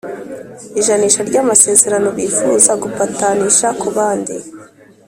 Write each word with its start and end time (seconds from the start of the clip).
ijanisha 0.79 1.19
ry 1.29 1.35
amasezerano 1.43 2.09
bifuza 2.17 2.71
gupatanisha 2.83 3.67
ku 3.79 3.87
bandi 3.95 4.35